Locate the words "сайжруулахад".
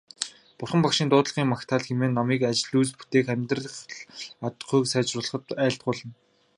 4.89-5.45